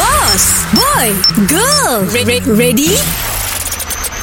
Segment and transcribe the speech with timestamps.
[0.00, 1.12] Boss, boy,
[1.44, 2.96] girl, re- re- ready?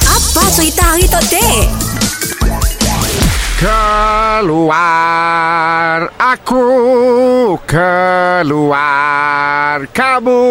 [0.02, 1.70] Apa cerita hari tu, dek?
[3.58, 4.78] Keluar
[6.14, 6.62] Aku
[7.66, 8.78] keluar
[9.90, 10.42] Kamu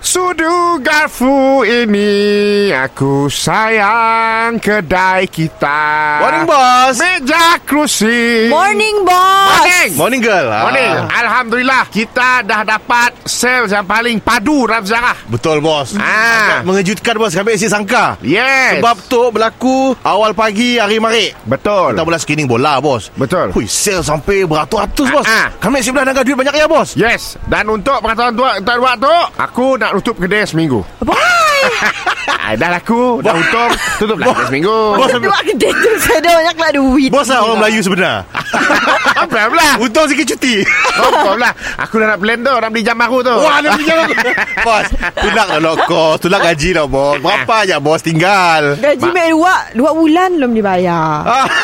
[0.00, 6.96] Sudu garfu ini Aku sayang kedai kita Morning, boss.
[6.96, 9.60] Meja kerusi Morning, boss.
[9.60, 10.48] Morning Morning, girl.
[10.48, 10.64] Ah.
[10.64, 15.92] Morning Alhamdulillah Kita dah dapat Sales yang paling padu dalam sejarah Betul, bos.
[16.00, 16.64] Ah.
[16.64, 17.36] Agak Mengejutkan, bos.
[17.36, 18.16] Kami asyik sangka.
[18.24, 21.36] Yes Sebab tu berlaku awal pagi hari marik.
[21.44, 23.10] Betul Kita mula screening bola, bos.
[23.14, 23.52] Betul.
[23.52, 25.26] Hui, sale sampai beratus-ratus, bos.
[25.26, 25.48] Ah, ah.
[25.60, 26.96] Kami asyik belah duit banyak ya, bos.
[26.96, 30.80] Yes Dan untuk perkataan tua Tuan buat tu Aku nak tutup kedai seminggu
[32.46, 33.18] Ah, Dah laku.
[33.26, 34.94] Dah untung Tutup lah seminggu.
[34.94, 37.10] Bos, Dua kedai tu Saya ada banyak lah duit.
[37.10, 38.22] Bos lah orang Melayu sebenar.
[39.26, 39.74] Apa lah.
[39.82, 40.62] Untung sikit cuti.
[40.94, 41.50] Apa lah.
[41.82, 42.54] Aku dah nak plan tu.
[42.54, 43.34] Nak beli jam baru tu.
[43.34, 44.30] Wah, ada pinjam aku.
[44.62, 44.86] Bos,
[45.18, 46.16] tulak lah kos.
[46.22, 47.18] Tulak gaji lah, bos.
[47.18, 48.78] Berapa aja, bos, tinggal.
[48.78, 51.26] Gaji mek dua Dua bulan belum dibayar.
[51.26, 51.46] Ah,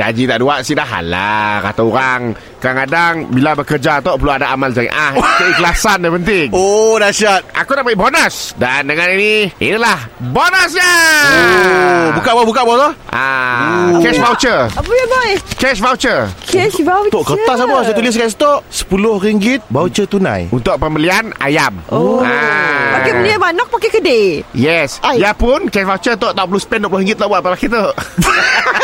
[0.00, 2.32] Gaji tak dua Si dah halal Kata orang.
[2.56, 6.48] Kadang-kadang Bila bekerja tu Perlu ada amal jariah Keikhlasan yang penting.
[6.56, 7.44] Oh, dahsyat.
[7.52, 8.56] Aku nak bagi bonus.
[8.56, 10.90] Dan dengan ini Inilah Bonusnya
[11.30, 12.80] Oh, buka bos, buka bos.
[13.10, 13.90] Ah.
[13.94, 14.60] ah, Cash voucher.
[14.70, 16.20] Apa ya boy Cash voucher.
[16.46, 17.12] Cash voucher.
[17.12, 17.76] Tok kertas apa?
[17.84, 20.48] Saya tulis kat stok RM10 voucher tunai.
[20.54, 21.82] Untuk pembelian ayam.
[21.90, 22.22] Oh.
[22.22, 23.00] Ah.
[23.00, 24.24] Pakai beli manok Pakai kedai?
[24.54, 24.98] Yes.
[25.02, 25.22] Ai.
[25.22, 27.84] Ya pun Cash voucher tu Tak perlu spend RM20 tak buat apa lagi tu.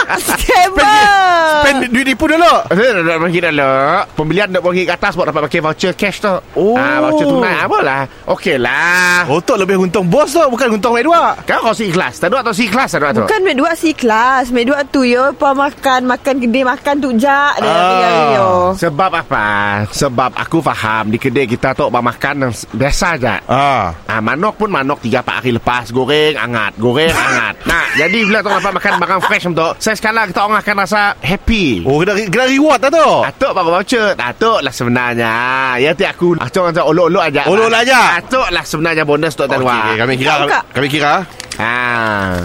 [0.07, 1.67] Scammer.
[1.67, 2.55] Spend duit nipu dulu.
[2.71, 3.75] RM20 dulu.
[4.15, 6.35] Pembelian RM20 ke atas Buat dapat pakai voucher cash tu.
[6.55, 6.79] Oh.
[6.79, 7.55] ah, Voucher tunai.
[7.63, 9.27] Apa lah Okey lah.
[9.31, 11.35] Oh tok lebih untung bos tu Bukan untung baik dua.
[11.47, 12.19] Kau kau si ikhlas.
[12.23, 13.25] Tak ada atau si ikhlas Tak ada tu.
[13.27, 15.29] Bukan mek dua si kelas Mek dua tu yo.
[15.37, 17.53] Pa makan Makan kedai makan tu jak.
[17.61, 17.77] Dia Ah.
[17.85, 18.49] tinggal yo.
[18.79, 19.47] Sebab apa?
[19.93, 24.57] Sebab aku faham Di kedai kita tu Buat makan yang biasa je Ah, Ah, manok
[24.57, 27.55] pun manok 3-4 hari lepas Goreng, hangat Goreng, hangat.
[27.69, 31.03] Nah, jadi bila tu dapat makan barang fresh tu Saya sekala kita orang akan rasa
[31.21, 31.85] happy.
[31.85, 33.09] Oh kena, kena reward lah tu?
[33.27, 34.09] Atuk apa voucher.
[34.17, 35.35] Atuk lah sebenarnya.
[35.77, 37.43] Ya ti aku Atuk macam olok-olok aja.
[37.45, 38.01] Olok lah aja.
[38.17, 40.35] Atuk lah sebenarnya bonus tu Tuan Okey, Wak kami kira.
[40.73, 41.15] Kami kira.
[41.57, 42.41] Ah,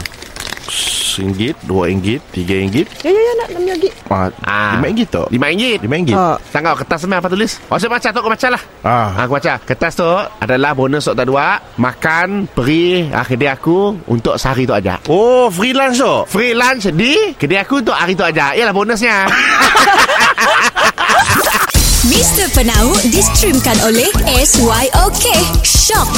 [0.71, 3.89] RM1, RM2, RM3 Ya ya ya nak Nak lagi.
[4.07, 4.79] Ah, Ah.
[4.79, 6.35] RM5 tu RM5 RM5 Ah.
[6.47, 8.61] Tanggal kertas semua apa tulis Oh saya baca tu aku baca lah.
[8.81, 9.07] Ah.
[9.19, 9.53] Aku baca.
[9.59, 10.07] Kertas tu
[10.39, 14.95] adalah bonus untuk dua Makan Peri ah, Kedai aku Untuk sehari tu aja.
[15.11, 16.15] Oh freelance tu?
[16.31, 18.55] Free lunch di Kedai aku untuk hari tu aja.
[18.55, 19.27] Ialah bonusnya.
[22.01, 22.49] Mr.
[22.51, 25.25] Penau distreamkan oleh SYOK
[25.61, 26.11] Shock.